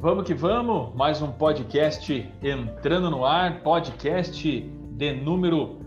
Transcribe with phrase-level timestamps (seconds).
[0.00, 4.60] Vamos que vamos, mais um podcast entrando no ar, podcast
[4.92, 5.80] de número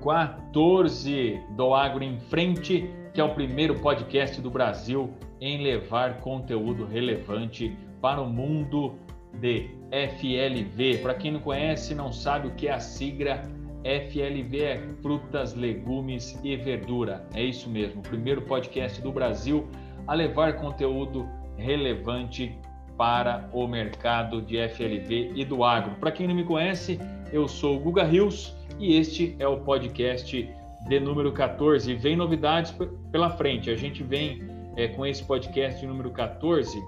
[0.00, 6.86] 14 do Agro em Frente, que é o primeiro podcast do Brasil em levar conteúdo
[6.86, 8.94] relevante para o mundo
[9.40, 10.98] de FLV.
[10.98, 13.42] Para quem não conhece, não sabe o que é a sigla
[13.82, 17.26] FLV é frutas, legumes e verdura.
[17.34, 19.66] É isso mesmo, o primeiro podcast do Brasil
[20.06, 22.56] a levar conteúdo relevante
[22.98, 25.94] para o mercado de FLV e do agro.
[26.00, 26.98] Para quem não me conhece,
[27.32, 30.52] eu sou o Guga Rios e este é o podcast
[30.88, 31.94] de número 14.
[31.94, 32.74] Vem novidades
[33.12, 33.70] pela frente.
[33.70, 34.42] A gente vem
[34.76, 36.82] é, com esse podcast de número 14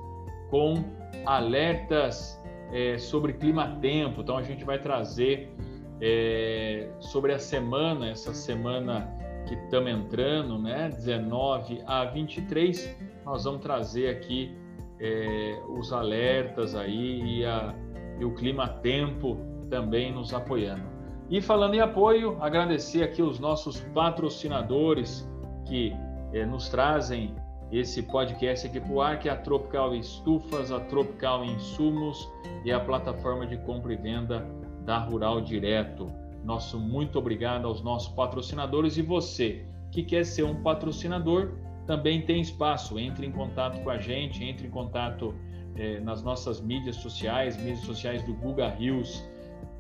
[0.51, 0.85] com
[1.25, 4.21] alertas é, sobre clima-tempo.
[4.21, 5.55] Então a gente vai trazer
[6.01, 9.09] é, sobre a semana, essa semana
[9.47, 14.57] que estamos entrando, né, 19 a 23, nós vamos trazer aqui
[15.01, 17.75] é, os alertas aí e, a,
[18.19, 19.37] e o clima-tempo
[19.69, 20.83] também nos apoiando.
[21.31, 25.29] E falando em apoio, agradecer aqui os nossos patrocinadores
[25.67, 25.93] que
[26.33, 27.35] é, nos trazem
[27.71, 32.29] esse podcast aqui para o ar, que é a Tropical Estufas, a Tropical Insumos
[32.65, 34.45] e a plataforma de compra e venda
[34.85, 36.13] da Rural Direto.
[36.45, 41.53] Nosso muito obrigado aos nossos patrocinadores e você que quer ser um patrocinador,
[41.91, 43.01] também tem espaço.
[43.01, 45.35] Entre em contato com a gente, entre em contato
[45.75, 49.29] eh, nas nossas mídias sociais, mídias sociais do Guga Rios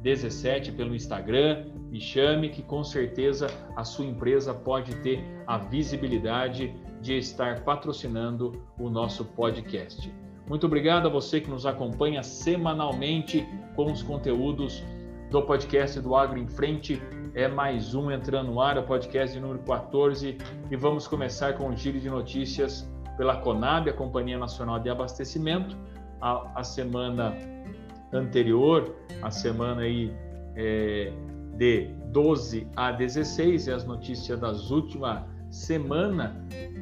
[0.03, 1.67] 17 pelo Instagram.
[1.89, 8.61] Me chame que com certeza a sua empresa pode ter a visibilidade de estar patrocinando
[8.77, 10.13] o nosso podcast.
[10.49, 14.83] Muito obrigado a você que nos acompanha semanalmente com os conteúdos
[15.31, 17.01] do podcast do Agro em Frente.
[17.35, 20.37] É mais um entrando no ar, o podcast de número 14,
[20.69, 25.77] e vamos começar com um giro de notícias pela Conab, a Companhia Nacional de Abastecimento.
[26.21, 27.37] A, a semana
[28.13, 30.13] anterior, a semana aí
[30.57, 31.13] é,
[31.55, 36.37] de 12 a 16, é as notícias das últimas semana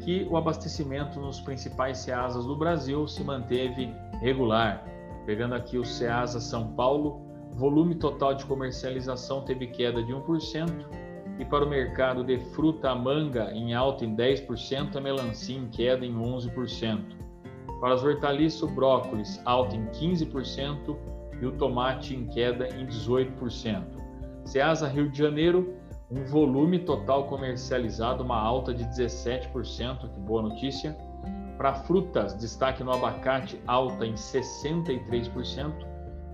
[0.04, 4.84] que o abastecimento nos principais CEASAs do Brasil se manteve regular.
[5.26, 7.27] Pegando aqui o CEASA São Paulo,
[7.58, 10.86] volume total de comercialização teve queda de 1%,
[11.40, 16.06] e para o mercado de fruta, manga em alta em 10%, a melancia em queda
[16.06, 17.16] em 11%.
[17.80, 20.96] Para as hortaliças, o brócolis alta em 15%
[21.40, 23.84] e o tomate em queda em 18%.
[24.44, 25.74] Ceasa Rio de Janeiro,
[26.10, 30.96] um volume total comercializado, uma alta de 17%, que boa notícia.
[31.56, 35.87] Para frutas, destaque no abacate, alta em 63%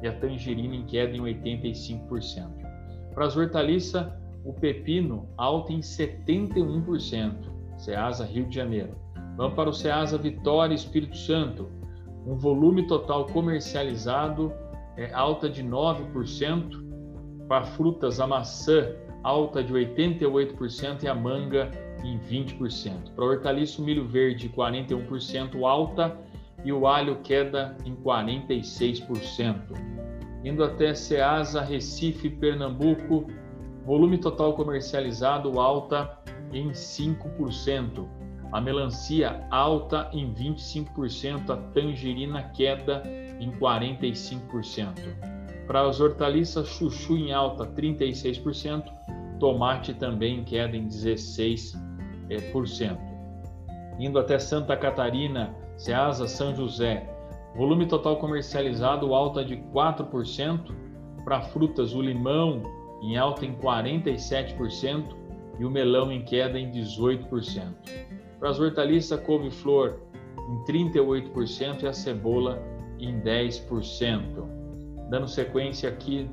[0.04, 2.48] e a tangerina em queda em 85%.
[3.14, 4.06] Para as hortaliças,
[4.44, 7.34] o pepino alta em 71%,
[7.78, 8.94] Ceasa Rio de Janeiro.
[9.36, 11.68] Vamos para o Ceasa Vitória Espírito Santo,
[12.26, 14.52] um volume total comercializado
[14.96, 16.84] é alta de 9%.
[17.48, 21.70] Para frutas, a maçã alta de 88% e a manga
[22.02, 23.14] em 20%.
[23.14, 26.16] Para hortaliça, o milho verde 41% alta
[26.64, 29.93] e o alho queda em 46%.
[30.44, 33.26] Indo até Ceasa, Recife, Pernambuco,
[33.84, 36.18] volume total comercializado alta
[36.52, 38.06] em 5%.
[38.52, 43.02] A melancia alta em 25%, a tangerina queda
[43.40, 44.94] em 45%.
[45.66, 48.84] Para as hortaliças, chuchu em alta 36%,
[49.40, 51.74] tomate também queda em 16%.
[53.98, 57.13] Indo até Santa Catarina, Ceasa São José,
[57.54, 60.74] volume total comercializado alta de 4%,
[61.24, 62.62] para frutas o limão
[63.02, 65.04] em alta em 47%
[65.58, 67.74] e o melão em queda em 18%.
[68.38, 70.00] Para as hortaliças, couve-flor
[70.50, 72.62] em 38% e a cebola
[72.98, 74.20] em 10%.
[75.08, 76.28] Dando sequência aqui,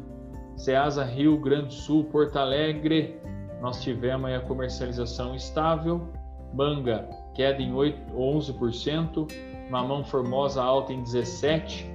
[0.56, 3.16] Ceasa Rio Grande do Sul, Porto Alegre,
[3.62, 6.10] nós tivemos a comercialização estável,
[6.54, 9.28] manga queda em 8, 11%,
[9.72, 11.90] mamão formosa alta em 17%,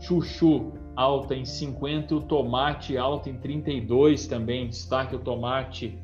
[0.00, 4.68] chuchu alta em 50% e o tomate alta em 32% também.
[4.68, 5.98] Destaque o tomate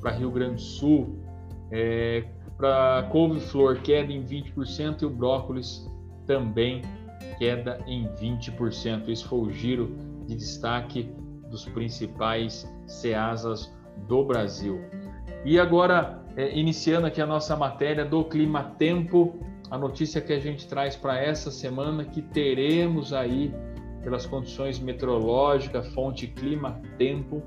[0.00, 1.18] para Rio Grande do Sul.
[1.70, 2.24] É,
[2.56, 5.86] para couve-flor queda em 20% e o brócolis
[6.26, 6.80] também
[7.38, 9.08] queda em 20%.
[9.08, 9.94] Esse foi o giro
[10.26, 11.10] de destaque
[11.50, 13.72] dos principais CEASAs
[14.08, 14.80] do Brasil.
[15.44, 19.38] E agora, é, iniciando aqui a nossa matéria do Clima Tempo,
[19.70, 23.52] a notícia que a gente traz para essa semana que teremos aí,
[24.02, 27.42] pelas condições meteorológicas, fonte clima tempo,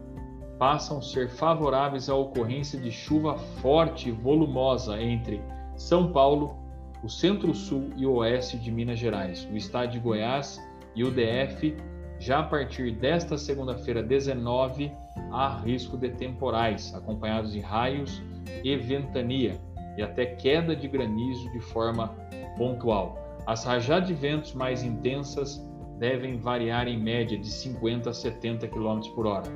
[0.57, 5.41] passam a ser favoráveis à ocorrência de chuva forte e volumosa entre
[5.77, 6.57] São Paulo,
[7.01, 9.47] o centro-sul e o oeste de Minas Gerais.
[9.49, 10.61] O estado de Goiás
[10.93, 11.77] e o DF,
[12.19, 14.91] já a partir desta segunda-feira, 19,
[15.31, 18.21] há risco de temporais, acompanhados de raios
[18.61, 19.57] e ventania,
[19.99, 22.15] e até queda de granizo de forma
[22.57, 23.17] pontual.
[23.45, 25.61] As rajadas de ventos mais intensas
[25.97, 29.51] devem variar em média de 50 a 70 km por hora.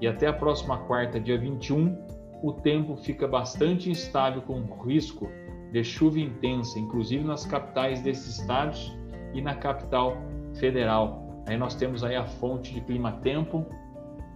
[0.00, 1.98] E até a próxima quarta, dia 21,
[2.44, 5.28] o tempo fica bastante instável com risco
[5.72, 8.96] de chuva intensa, inclusive nas capitais desses estados
[9.34, 10.16] e na capital
[10.54, 11.42] federal.
[11.48, 13.66] Aí nós temos aí a fonte de clima-tempo,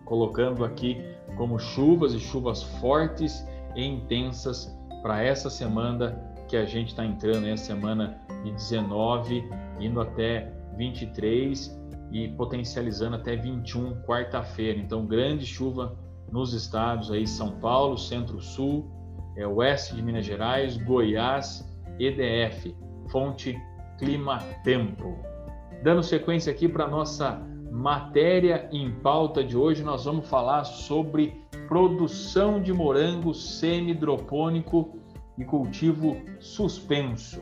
[0.06, 1.00] colocando aqui
[1.36, 6.16] como chuvas e chuvas fortes e intensas para essa semana
[6.48, 9.44] que a gente está entrando, é a semana de 19,
[9.80, 11.80] indo até 23
[12.12, 14.78] e potencializando até 21, quarta-feira.
[14.78, 15.96] Então, grande chuva
[16.30, 18.90] nos estados aí, São Paulo, Centro-Sul,
[19.36, 21.68] é, oeste de Minas Gerais, Goiás,
[21.98, 22.74] EDF,
[23.10, 23.58] fonte
[23.98, 25.18] Clima Tempo.
[25.82, 31.41] Dando sequência aqui para nossa matéria em pauta de hoje, nós vamos falar sobre
[31.72, 34.94] produção de morango semi-hidropônico
[35.38, 37.40] e cultivo suspenso.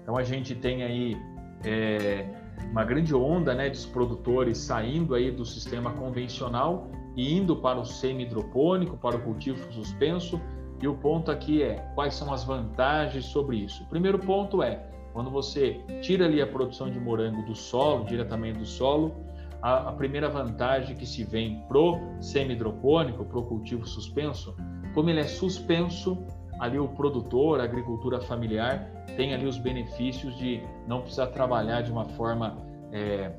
[0.00, 1.16] Então a gente tem aí
[1.64, 2.24] é,
[2.70, 7.84] uma grande onda né, de produtores saindo aí do sistema convencional e indo para o
[7.84, 10.40] semi-hidropônico, para o cultivo suspenso.
[10.80, 13.82] E o ponto aqui é quais são as vantagens sobre isso.
[13.82, 18.60] O primeiro ponto é quando você tira ali a produção de morango do solo, diretamente
[18.60, 19.12] do solo,
[19.62, 24.56] a, a primeira vantagem que se vem pro semi-hidropônico, pro cultivo suspenso,
[24.94, 26.18] como ele é suspenso,
[26.58, 31.90] ali o produtor, a agricultura familiar, tem ali os benefícios de não precisar trabalhar de
[31.90, 32.56] uma forma
[32.92, 33.32] é,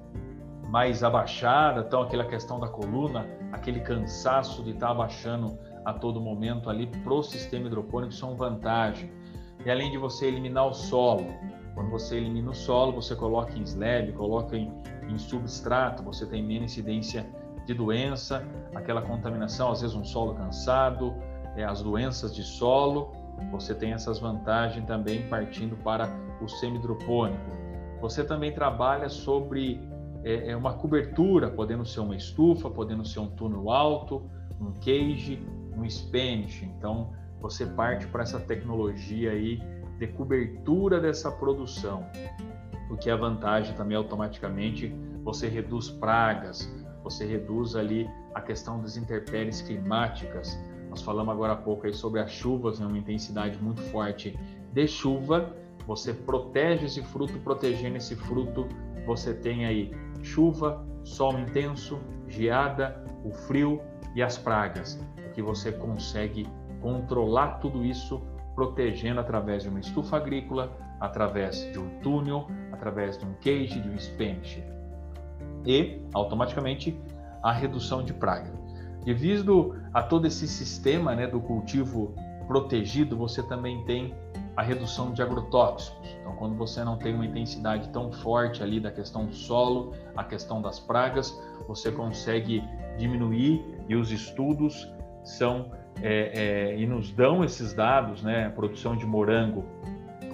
[0.68, 6.70] mais abaixada, então aquela questão da coluna, aquele cansaço de estar abaixando a todo momento
[6.70, 9.12] ali para o sistema hidropônico são vantagem.
[9.66, 11.28] E além de você eliminar o solo,
[11.74, 14.72] quando você elimina o solo, você coloca em slab, coloca em,
[15.10, 17.26] em substrato, você tem menos incidência
[17.66, 18.46] de doença,
[18.76, 21.14] aquela contaminação, às vezes um solo cansado,
[21.56, 23.12] é, as doenças de solo,
[23.52, 26.10] você tem essas vantagens também partindo para
[26.42, 27.52] o semidropônico.
[28.02, 29.80] Você também trabalha sobre
[30.24, 34.30] é, é, uma cobertura, podendo ser uma estufa, podendo ser um túnel alto,
[34.60, 35.40] um cage,
[35.76, 36.64] um Spanish.
[36.64, 39.62] Então, você parte para essa tecnologia aí
[40.00, 42.06] de cobertura dessa produção,
[42.94, 44.94] o que é vantagem também automaticamente
[45.24, 46.72] você reduz pragas,
[47.04, 50.58] você reduz ali a questão das intempéries climáticas,
[50.90, 54.38] nós falamos agora há pouco aí sobre as chuvas, né, uma intensidade muito forte
[54.72, 55.52] de chuva.
[55.88, 58.68] Você protege esse fruto, protegendo esse fruto,
[59.04, 59.92] você tem aí
[60.22, 63.82] chuva, sol intenso, geada, o frio
[64.16, 65.04] e as pragas,
[65.34, 66.48] que você consegue
[66.80, 68.22] controlar tudo isso
[68.56, 73.90] protegendo através de uma estufa agrícola, através de um túnel, através de um cage, de
[73.90, 74.62] um spanish.
[75.66, 76.98] E automaticamente
[77.42, 78.52] a redução de praga.
[79.04, 82.14] Devido a todo esse sistema né, do cultivo
[82.48, 84.14] protegido, você também tem
[84.56, 86.16] a redução de agrotóxicos.
[86.20, 90.24] Então, quando você não tem uma intensidade tão forte ali da questão do solo, a
[90.24, 92.64] questão das pragas, você consegue
[92.98, 94.90] diminuir e os estudos
[95.24, 95.72] são
[96.02, 98.48] é, é, e nos dão esses dados, né?
[98.48, 99.66] A produção de morango,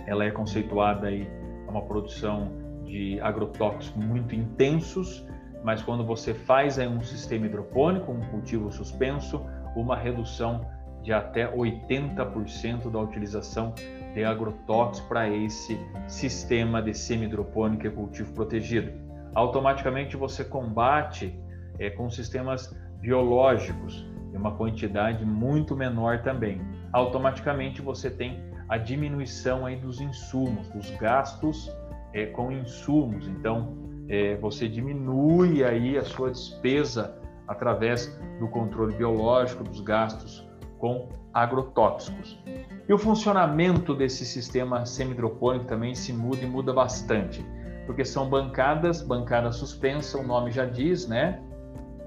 [0.08, 1.30] ela é conceituada aí
[1.68, 2.52] uma produção
[2.86, 5.26] de agrotóxicos muito intensos
[5.64, 10.66] mas quando você faz aí um sistema hidropônico, um cultivo suspenso, uma redução
[11.04, 13.74] de até 80% da utilização
[14.14, 18.92] de agrotóxicos para esse sistema de semi-hidropônico e cultivo protegido.
[19.36, 21.38] Automaticamente você combate
[21.78, 24.06] é, com sistemas biológicos
[24.40, 26.62] uma quantidade muito menor também.
[26.94, 31.72] Automaticamente você tem a diminuição aí dos insumos, dos gastos
[32.14, 33.28] é, com insumos.
[33.28, 33.78] Então,
[34.08, 37.16] é, você diminui aí a sua despesa
[37.48, 38.08] através
[38.40, 42.40] do controle biológico dos gastos com agrotóxicos.
[42.88, 47.46] E o funcionamento desse sistema semidropônico também se muda e muda bastante,
[47.86, 51.42] porque são bancadas, bancada suspensa, o nome já diz, né?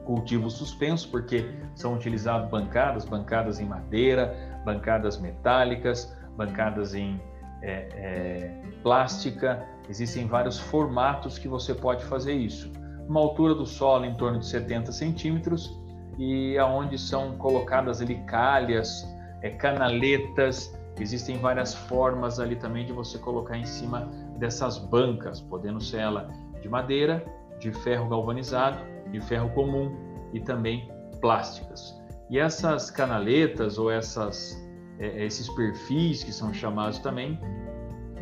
[0.04, 7.20] Cultivo suspenso, porque são utilizadas bancadas, bancadas em madeira, bancadas metálicas, bancadas em
[7.62, 12.70] é, é, plástica, Existem vários formatos que você pode fazer isso.
[13.08, 15.78] Uma altura do solo em torno de 70 centímetros
[16.18, 19.04] e aonde são colocadas ali calhas,
[19.42, 20.72] é, canaletas.
[21.00, 26.28] Existem várias formas ali também de você colocar em cima dessas bancas, podendo ser ela
[26.60, 27.24] de madeira,
[27.58, 28.78] de ferro galvanizado,
[29.12, 29.94] de ferro comum
[30.32, 30.90] e também
[31.20, 32.00] plásticas.
[32.30, 34.58] E essas canaletas ou essas,
[34.98, 37.38] é, esses perfis que são chamados também,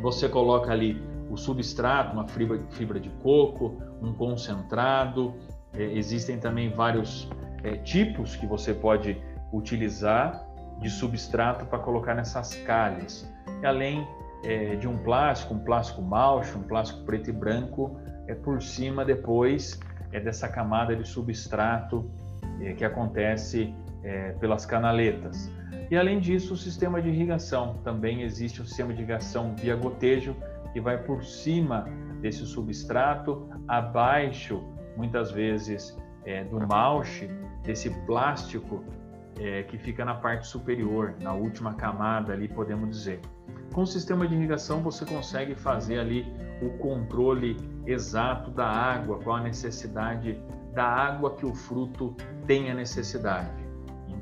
[0.02, 5.34] você coloca ali o substrato, uma fibra, de coco, um concentrado.
[5.72, 7.30] É, existem também vários
[7.62, 9.16] é, tipos que você pode
[9.52, 10.44] utilizar
[10.80, 13.32] de substrato para colocar nessas calhas.
[13.62, 14.06] E além
[14.42, 19.04] é, de um plástico, um plástico malcho, um plástico preto e branco, é por cima
[19.04, 19.78] depois
[20.12, 22.10] é dessa camada de substrato
[22.60, 25.50] é, que acontece é, pelas canaletas.
[25.90, 27.78] E além disso, o sistema de irrigação.
[27.82, 30.36] Também existe o sistema de irrigação via gotejo,
[30.72, 31.88] que vai por cima
[32.20, 34.62] desse substrato, abaixo,
[34.96, 37.28] muitas vezes, é, do malche,
[37.64, 38.84] desse plástico
[39.38, 43.20] é, que fica na parte superior, na última camada ali, podemos dizer.
[43.72, 46.26] Com o sistema de irrigação, você consegue fazer ali
[46.62, 50.40] o controle exato da água, qual a necessidade
[50.74, 52.14] da água que o fruto
[52.46, 53.50] tem a necessidade.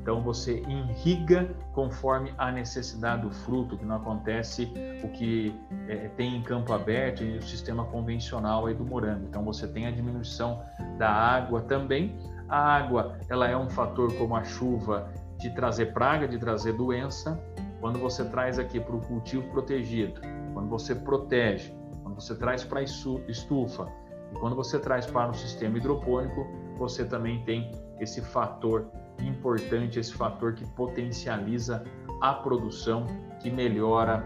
[0.01, 4.71] Então você irriga conforme a necessidade do fruto, que não acontece
[5.03, 5.53] o que
[5.87, 9.25] é, tem em campo aberto e o sistema convencional aí do morango.
[9.27, 10.63] Então você tem a diminuição
[10.97, 12.17] da água também.
[12.47, 17.39] A água ela é um fator como a chuva de trazer praga, de trazer doença.
[17.79, 20.19] Quando você traz aqui para o cultivo protegido,
[20.53, 21.73] quando você protege,
[22.19, 23.87] você traz para a estufa
[24.31, 26.47] e quando você traz para o sistema hidropônico,
[26.77, 28.87] você também tem esse fator
[29.21, 31.83] importante, esse fator que potencializa
[32.21, 33.05] a produção,
[33.39, 34.23] que melhora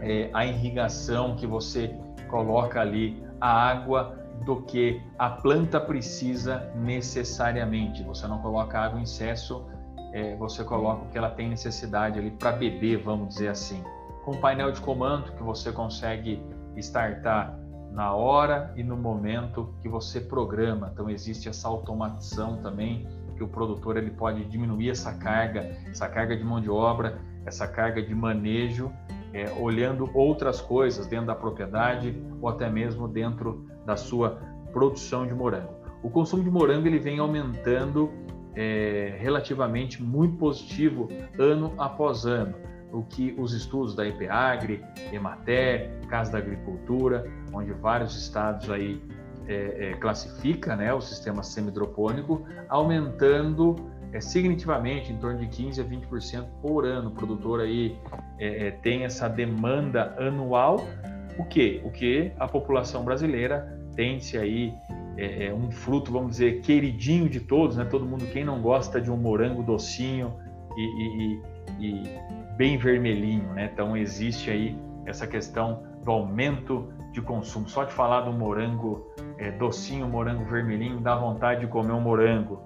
[0.00, 1.94] é, a irrigação, que você
[2.28, 8.02] coloca ali a água do que a planta precisa necessariamente.
[8.02, 9.64] Você não coloca água em excesso,
[10.12, 13.82] é, você coloca o que ela tem necessidade ali para beber, vamos dizer assim.
[14.24, 16.42] Com painel de comando que você consegue
[16.80, 17.58] startar
[17.92, 20.90] na hora e no momento que você programa.
[20.92, 23.06] Então existe essa automação também
[23.36, 27.68] que o produtor ele pode diminuir essa carga, essa carga de mão de obra, essa
[27.68, 28.90] carga de manejo,
[29.32, 34.40] é, olhando outras coisas dentro da propriedade ou até mesmo dentro da sua
[34.72, 35.74] produção de morango.
[36.02, 38.10] O consumo de morango ele vem aumentando
[38.54, 42.54] é, relativamente muito positivo ano após ano,
[42.92, 49.02] o que os estudos da EPAGRE, Emater, Casa da Agricultura, onde vários estados aí
[49.48, 53.76] é, é, classifica né, o sistema semidropônico, aumentando
[54.12, 57.08] é, significativamente, em torno de 15 a 20% por ano.
[57.08, 57.96] O produtor aí
[58.38, 60.84] é, é, tem essa demanda anual,
[61.38, 61.80] o que?
[61.84, 64.72] O que a população brasileira tem-se aí
[65.16, 67.84] é, um fruto, vamos dizer, queridinho de todos, né?
[67.84, 70.34] Todo mundo, quem não gosta de um morango docinho
[70.76, 71.42] e, e,
[71.80, 72.02] e
[72.56, 73.70] bem vermelhinho, né?
[73.72, 77.68] Então existe aí essa questão do aumento de consumo.
[77.68, 79.06] Só de falar do morango
[79.38, 82.62] é, docinho, morango vermelhinho, dá vontade de comer um morango.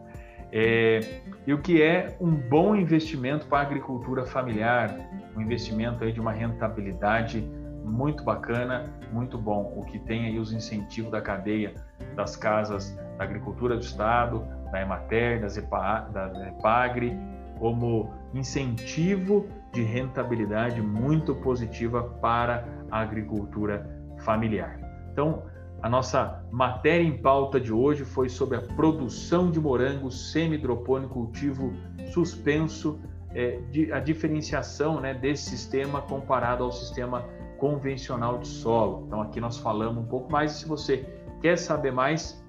[0.52, 1.00] É,
[1.46, 4.96] e o que é um bom investimento para a agricultura familiar,
[5.36, 7.40] um investimento aí de uma rentabilidade
[7.84, 9.72] muito bacana, muito bom.
[9.76, 11.74] O que tem aí os incentivos da cadeia
[12.16, 17.16] das casas da agricultura do estado, da Emater, das EPA, da EPAGRE,
[17.58, 24.78] como incentivo de rentabilidade muito positiva para a agricultura familiar.
[25.12, 25.42] Então,
[25.82, 31.72] a nossa matéria em pauta de hoje foi sobre a produção de morango semi-hidropônico cultivo
[32.12, 33.00] suspenso,
[33.34, 37.24] é, de, a diferenciação né, desse sistema comparado ao sistema
[37.58, 39.04] convencional de solo.
[39.06, 40.52] Então aqui nós falamos um pouco mais.
[40.52, 41.06] Se você
[41.40, 42.44] quer saber mais,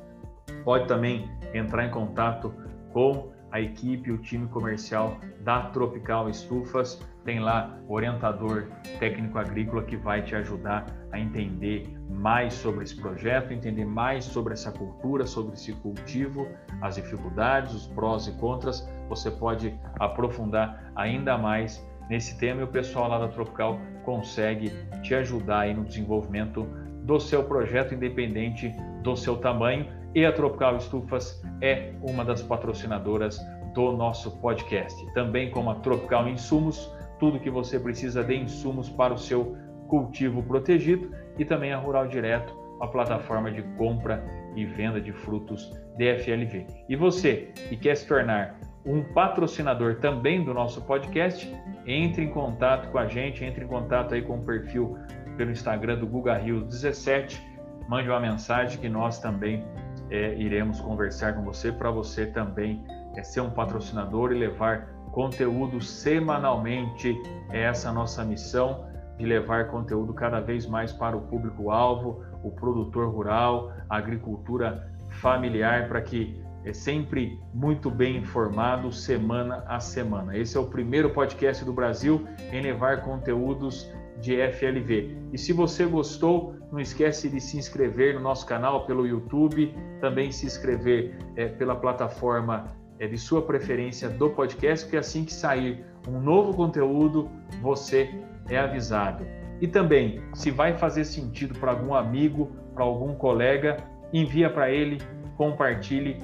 [0.65, 2.53] pode também entrar em contato
[2.91, 8.67] com a equipe, o time comercial da Tropical Estufas tem lá orientador
[8.99, 14.53] técnico agrícola que vai te ajudar a entender mais sobre esse projeto, entender mais sobre
[14.53, 16.47] essa cultura, sobre esse cultivo,
[16.81, 18.87] as dificuldades, os prós e contras.
[19.09, 25.13] Você pode aprofundar ainda mais nesse tema e o pessoal lá da Tropical consegue te
[25.15, 26.63] ajudar aí no desenvolvimento
[27.03, 28.69] do seu projeto, independente
[29.01, 29.87] do seu tamanho.
[30.13, 33.39] E a Tropical Estufas é uma das patrocinadoras
[33.73, 35.13] do nosso podcast.
[35.13, 39.55] Também como a Tropical Insumos, tudo que você precisa de insumos para o seu
[39.87, 42.51] cultivo protegido e também a Rural Direto,
[42.81, 44.25] a plataforma de compra
[44.55, 46.65] e venda de frutos DFLV.
[46.89, 51.47] E você que quer se tornar um patrocinador também do nosso podcast,
[51.85, 54.97] entre em contato com a gente, entre em contato aí com o perfil
[55.37, 57.39] pelo Instagram do Guga Rio 17,
[57.87, 59.63] mande uma mensagem que nós também
[60.09, 62.83] é, iremos conversar com você para você também
[63.15, 67.21] é, ser um patrocinador e levar conteúdo semanalmente.
[67.49, 68.85] É essa nossa missão
[69.17, 74.89] de levar conteúdo cada vez mais para o público-alvo, o produtor rural, a agricultura
[75.21, 80.37] familiar, para que é sempre muito bem informado semana a semana.
[80.37, 85.17] Esse é o primeiro podcast do Brasil em levar conteúdos de FLV.
[85.33, 90.31] E se você gostou, não esquece de se inscrever no nosso canal pelo YouTube, também
[90.31, 95.83] se inscrever é, pela plataforma é, de sua preferência do podcast, porque assim que sair
[96.07, 97.27] um novo conteúdo,
[97.59, 98.11] você
[98.47, 99.25] é avisado.
[99.59, 103.77] E também, se vai fazer sentido para algum amigo, para algum colega,
[104.13, 104.99] envia para ele,
[105.35, 106.19] compartilhe,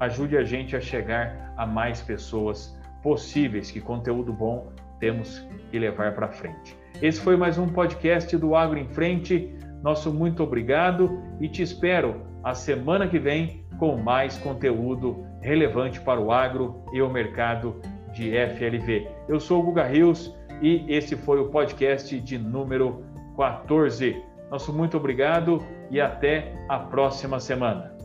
[0.00, 3.70] ajude a gente a chegar a mais pessoas possíveis.
[3.70, 6.76] Que conteúdo bom temos que levar para frente.
[7.00, 9.54] Esse foi mais um podcast do Agro em Frente.
[9.80, 16.20] Nosso muito obrigado e te espero a semana que vem com mais conteúdo relevante para
[16.20, 17.80] o agro e o mercado
[18.12, 19.08] de FLV.
[19.28, 23.04] Eu sou o Guga Rios e esse foi o podcast de número
[23.36, 24.22] 14.
[24.50, 27.95] Nosso muito obrigado e até a próxima semana.